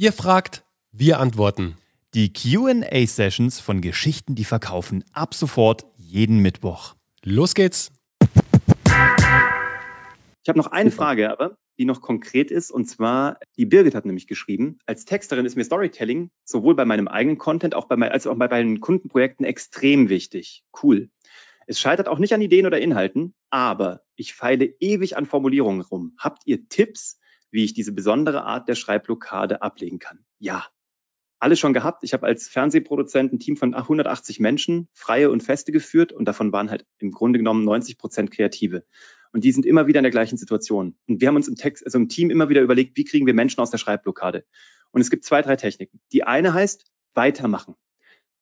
[0.00, 1.76] Ihr fragt, wir antworten.
[2.14, 6.94] Die QA-Sessions von Geschichten, die verkaufen, ab sofort jeden Mittwoch.
[7.22, 7.92] Los geht's.
[8.86, 12.70] Ich habe noch eine Frage, aber die noch konkret ist.
[12.70, 17.06] Und zwar, die Birgit hat nämlich geschrieben, als Texterin ist mir Storytelling sowohl bei meinem
[17.06, 20.64] eigenen Content auch bei mein, als auch bei meinen Kundenprojekten extrem wichtig.
[20.82, 21.10] Cool.
[21.66, 26.14] Es scheitert auch nicht an Ideen oder Inhalten, aber ich feile ewig an Formulierungen rum.
[26.16, 27.20] Habt ihr Tipps,
[27.50, 30.24] wie ich diese besondere Art der Schreibblockade ablegen kann?
[30.38, 30.66] Ja.
[31.42, 32.04] Alles schon gehabt.
[32.04, 36.52] Ich habe als Fernsehproduzent ein Team von 180 Menschen, freie und feste geführt und davon
[36.52, 38.84] waren halt im Grunde genommen 90 Prozent Kreative.
[39.32, 40.96] Und die sind immer wieder in der gleichen Situation.
[41.08, 43.32] Und wir haben uns im Text, also im Team immer wieder überlegt, wie kriegen wir
[43.32, 44.44] Menschen aus der Schreibblockade?
[44.90, 46.00] Und es gibt zwei, drei Techniken.
[46.12, 47.74] Die eine heißt weitermachen.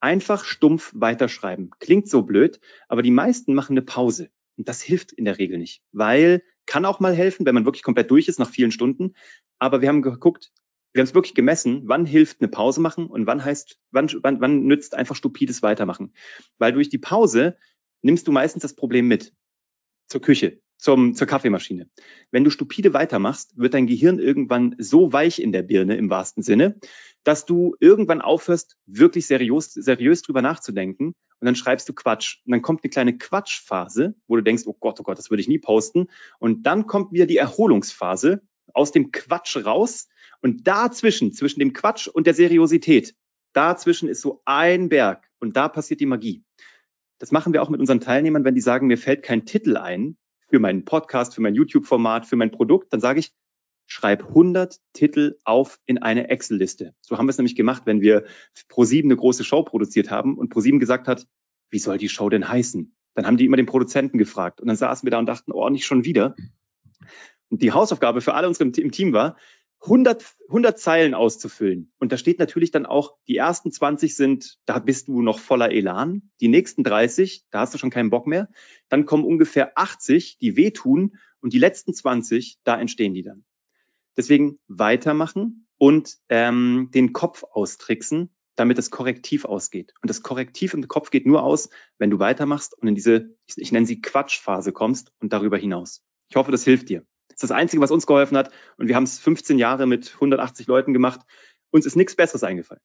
[0.00, 1.70] Einfach stumpf weiterschreiben.
[1.80, 4.30] Klingt so blöd, aber die meisten machen eine Pause.
[4.56, 7.82] Und das hilft in der Regel nicht, weil kann auch mal helfen, wenn man wirklich
[7.82, 9.14] komplett durch ist nach vielen Stunden.
[9.58, 10.52] Aber wir haben geguckt,
[10.92, 14.40] wir haben es wirklich gemessen, wann hilft eine Pause machen und wann heißt, wann, wann,
[14.40, 16.14] wann nützt einfach stupides Weitermachen.
[16.58, 17.56] Weil durch die Pause
[18.02, 19.32] nimmst du meistens das Problem mit
[20.08, 21.88] zur Küche zum, zur Kaffeemaschine.
[22.30, 26.42] Wenn du stupide weitermachst, wird dein Gehirn irgendwann so weich in der Birne im wahrsten
[26.42, 26.78] Sinne,
[27.24, 32.38] dass du irgendwann aufhörst, wirklich seriös, seriös drüber nachzudenken und dann schreibst du Quatsch.
[32.44, 35.40] Und dann kommt eine kleine Quatschphase, wo du denkst, oh Gott, oh Gott, das würde
[35.40, 36.08] ich nie posten.
[36.38, 38.42] Und dann kommt wieder die Erholungsphase
[38.72, 40.08] aus dem Quatsch raus.
[40.40, 43.14] Und dazwischen, zwischen dem Quatsch und der Seriosität,
[43.52, 46.44] dazwischen ist so ein Berg und da passiert die Magie.
[47.18, 50.18] Das machen wir auch mit unseren Teilnehmern, wenn die sagen, mir fällt kein Titel ein,
[50.48, 53.32] für meinen Podcast, für mein YouTube-Format, für mein Produkt, dann sage ich,
[53.86, 56.94] schreib 100 Titel auf in eine Excel-Liste.
[57.00, 58.24] So haben wir es nämlich gemacht, wenn wir
[58.68, 61.26] ProSieben eine große Show produziert haben und ProSieben gesagt hat,
[61.70, 62.94] wie soll die Show denn heißen?
[63.14, 65.68] Dann haben die immer den Produzenten gefragt und dann saßen wir da und dachten, oh,
[65.70, 66.36] nicht schon wieder.
[67.48, 69.36] Und die Hausaufgabe für alle unsere im Team war,
[69.82, 71.92] 100, 100 Zeilen auszufüllen.
[71.98, 75.70] Und da steht natürlich dann auch, die ersten 20 sind, da bist du noch voller
[75.70, 76.30] Elan.
[76.40, 78.48] Die nächsten 30, da hast du schon keinen Bock mehr.
[78.88, 81.16] Dann kommen ungefähr 80, die wehtun.
[81.40, 83.44] Und die letzten 20, da entstehen die dann.
[84.16, 89.92] Deswegen weitermachen und ähm, den Kopf austricksen, damit das Korrektiv ausgeht.
[90.02, 91.68] Und das Korrektiv im Kopf geht nur aus,
[91.98, 96.02] wenn du weitermachst und in diese, ich, ich nenne sie Quatschphase kommst und darüber hinaus.
[96.28, 97.04] Ich hoffe, das hilft dir.
[97.28, 98.50] Das ist das Einzige, was uns geholfen hat.
[98.78, 101.20] Und wir haben es 15 Jahre mit 180 Leuten gemacht.
[101.70, 102.80] Uns ist nichts Besseres eingefallen.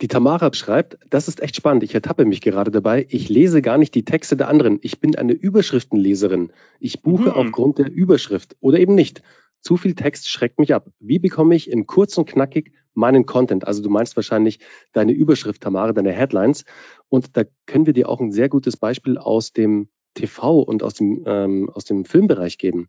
[0.00, 1.82] Die Tamara schreibt, das ist echt spannend.
[1.82, 3.06] Ich ertappe mich gerade dabei.
[3.10, 4.78] Ich lese gar nicht die Texte der anderen.
[4.82, 6.52] Ich bin eine Überschriftenleserin.
[6.80, 7.34] Ich buche mhm.
[7.34, 9.22] aufgrund der Überschrift oder eben nicht.
[9.62, 10.88] Zu viel Text schreckt mich ab.
[10.98, 13.66] Wie bekomme ich in kurz und knackig meinen Content?
[13.66, 14.58] Also du meinst wahrscheinlich
[14.92, 16.64] deine Überschrift, Tamara, deine Headlines.
[17.08, 20.94] Und da können wir dir auch ein sehr gutes Beispiel aus dem TV und aus
[20.94, 22.88] dem, ähm, aus dem Filmbereich geben.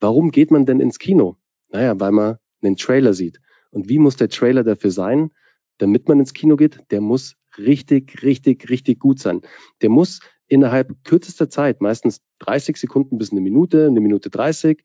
[0.00, 1.36] Warum geht man denn ins Kino?
[1.70, 3.40] Naja, weil man einen Trailer sieht.
[3.70, 5.30] Und wie muss der Trailer dafür sein,
[5.78, 6.80] damit man ins Kino geht?
[6.90, 9.42] Der muss richtig, richtig, richtig gut sein.
[9.82, 14.82] Der muss innerhalb kürzester Zeit, meistens 30 Sekunden bis eine Minute, eine Minute 30,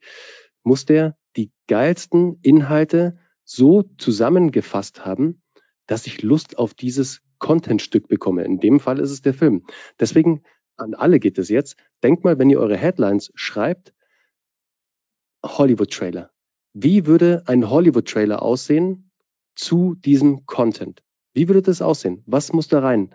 [0.64, 5.42] muss der die geilsten Inhalte so zusammengefasst haben,
[5.86, 8.44] dass ich Lust auf dieses Contentstück bekomme.
[8.44, 9.64] In dem Fall ist es der Film.
[10.00, 10.42] Deswegen
[10.76, 11.76] an alle geht es jetzt.
[12.02, 13.94] Denkt mal, wenn ihr eure Headlines schreibt,
[15.44, 16.30] Hollywood-Trailer.
[16.72, 19.10] Wie würde ein Hollywood-Trailer aussehen
[19.54, 21.02] zu diesem Content?
[21.32, 22.22] Wie würde das aussehen?
[22.26, 23.14] Was muss da rein?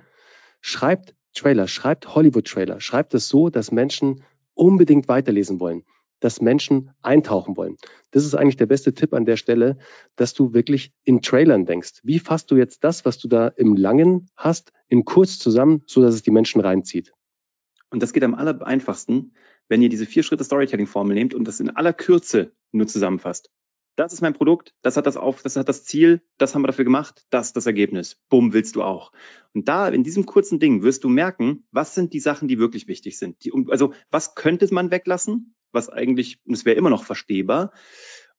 [0.61, 4.23] Schreibt Trailer, schreibt Hollywood-Trailer, schreibt es so, dass Menschen
[4.53, 5.83] unbedingt weiterlesen wollen,
[6.19, 7.77] dass Menschen eintauchen wollen.
[8.11, 9.77] Das ist eigentlich der beste Tipp an der Stelle,
[10.15, 12.01] dass du wirklich in Trailern denkst.
[12.03, 16.01] Wie fasst du jetzt das, was du da im Langen hast, in kurz zusammen, so
[16.01, 17.13] dass es die Menschen reinzieht?
[17.91, 19.33] Und das geht am aller einfachsten,
[19.67, 23.49] wenn ihr diese vier Schritte Storytelling-Formel nehmt und das in aller Kürze nur zusammenfasst.
[23.95, 26.67] Das ist mein Produkt, das hat das auf, das hat das Ziel, das haben wir
[26.67, 28.17] dafür gemacht, das das Ergebnis.
[28.29, 29.11] Bumm, willst du auch.
[29.53, 32.87] Und da, in diesem kurzen Ding, wirst du merken, was sind die Sachen, die wirklich
[32.87, 33.43] wichtig sind.
[33.43, 37.71] Die, also, was könnte man weglassen, was eigentlich, es wäre immer noch verstehbar,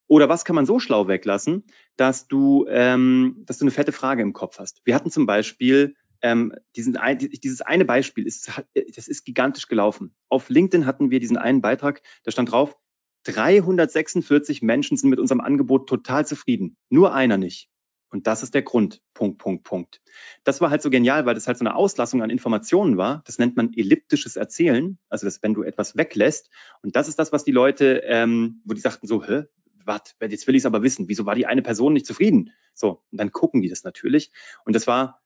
[0.06, 1.64] oder was kann man so schlau weglassen,
[1.96, 4.80] dass du, ähm, dass du eine fette Frage im Kopf hast.
[4.84, 8.50] Wir hatten zum Beispiel ähm, diesen dieses eine Beispiel ist,
[8.94, 10.14] das ist gigantisch gelaufen.
[10.28, 12.76] Auf LinkedIn hatten wir diesen einen Beitrag, da stand drauf,
[13.24, 16.76] 346 Menschen sind mit unserem Angebot total zufrieden.
[16.88, 17.68] Nur einer nicht.
[18.10, 19.02] Und das ist der Grund.
[19.14, 20.02] Punkt, Punkt, Punkt.
[20.44, 23.22] Das war halt so genial, weil das halt so eine Auslassung an Informationen war.
[23.24, 24.98] Das nennt man elliptisches Erzählen.
[25.08, 26.50] Also das, wenn du etwas weglässt.
[26.82, 29.44] Und das ist das, was die Leute, ähm, wo die sagten so, hä,
[29.84, 31.08] was, jetzt will ich es aber wissen.
[31.08, 32.50] Wieso war die eine Person nicht zufrieden?
[32.74, 34.32] So, und dann gucken die das natürlich.
[34.64, 35.20] Und das war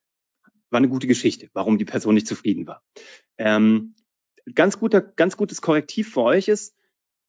[0.74, 2.82] war eine gute Geschichte, warum die Person nicht zufrieden war.
[3.38, 3.94] Ähm,
[4.54, 6.76] ganz guter, ganz gutes Korrektiv für euch ist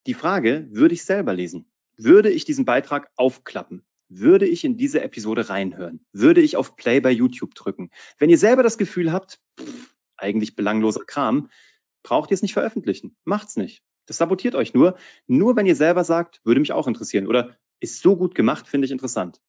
[0.07, 1.71] die Frage, würde ich selber lesen?
[1.95, 3.85] Würde ich diesen Beitrag aufklappen?
[4.09, 6.05] Würde ich in diese Episode reinhören?
[6.11, 7.89] Würde ich auf Play bei YouTube drücken?
[8.17, 11.49] Wenn ihr selber das Gefühl habt, pff, eigentlich belangloser Kram,
[12.03, 13.15] braucht ihr es nicht veröffentlichen.
[13.23, 13.83] Macht's nicht.
[14.05, 14.97] Das sabotiert euch nur.
[15.27, 18.85] Nur wenn ihr selber sagt, würde mich auch interessieren oder ist so gut gemacht, finde
[18.85, 19.41] ich interessant.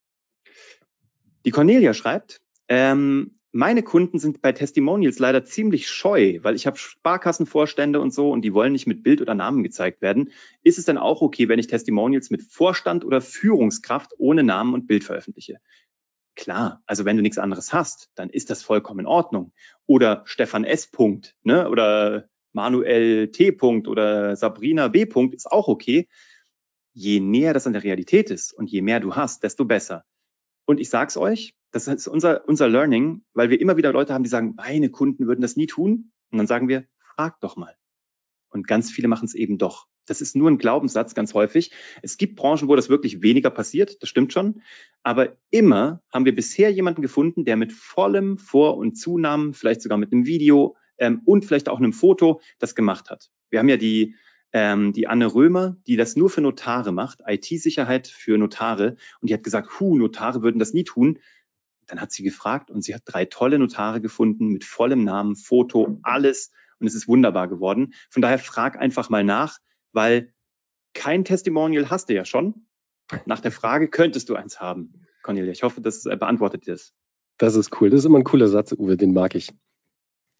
[1.45, 6.77] Die Cornelia schreibt, ähm, meine Kunden sind bei Testimonials leider ziemlich scheu, weil ich habe
[6.77, 10.31] Sparkassenvorstände und so und die wollen nicht mit Bild oder Namen gezeigt werden.
[10.63, 14.87] Ist es dann auch okay, wenn ich Testimonials mit Vorstand oder Führungskraft ohne Namen und
[14.87, 15.59] Bild veröffentliche?
[16.35, 19.53] Klar, also wenn du nichts anderes hast, dann ist das vollkommen in Ordnung.
[19.87, 20.87] Oder Stefan S.
[20.87, 21.71] Punkt, ne?
[21.71, 23.53] Oder Manuel T.
[23.53, 25.07] Punkt oder Sabrina B.
[25.07, 26.09] Punkt ist auch okay.
[26.93, 30.05] Je näher das an der Realität ist und je mehr du hast, desto besser.
[30.67, 34.25] Und ich sag's euch, das ist unser, unser Learning, weil wir immer wieder Leute haben,
[34.25, 36.11] die sagen, meine Kunden würden das nie tun.
[36.31, 37.77] Und dann sagen wir, frag doch mal.
[38.49, 39.87] Und ganz viele machen es eben doch.
[40.07, 41.73] Das ist nur ein Glaubenssatz ganz häufig.
[42.01, 44.63] Es gibt Branchen, wo das wirklich weniger passiert, das stimmt schon.
[45.03, 49.99] Aber immer haben wir bisher jemanden gefunden, der mit vollem Vor- und Zunahmen, vielleicht sogar
[49.99, 53.31] mit einem Video ähm, und vielleicht auch einem Foto das gemacht hat.
[53.51, 54.15] Wir haben ja die
[54.53, 58.97] ähm, die Anne Römer, die das nur für Notare macht, IT-Sicherheit für Notare.
[59.21, 61.19] Und die hat gesagt, hu, Notare würden das nie tun.
[61.87, 65.99] Dann hat sie gefragt und sie hat drei tolle Notare gefunden mit vollem Namen, Foto,
[66.03, 66.51] alles.
[66.79, 67.95] Und es ist wunderbar geworden.
[68.11, 69.59] Von daher frag einfach mal nach,
[69.93, 70.33] weil
[70.95, 72.67] kein Testimonial hast du ja schon.
[73.25, 75.53] Nach der Frage könntest du eins haben, Cornelia.
[75.53, 76.93] Ich hoffe, das äh, beantwortet dir das.
[77.39, 77.91] Das ist cool.
[77.91, 79.53] Das ist immer ein cooler Satz, Uwe, den mag ich.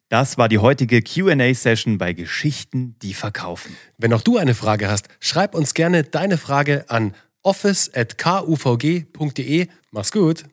[0.09, 3.75] Das war die heutige QA-Session bei Geschichten, die verkaufen.
[3.97, 9.67] Wenn auch du eine Frage hast, schreib uns gerne deine Frage an office.kuvg.de.
[9.91, 10.45] Mach's gut.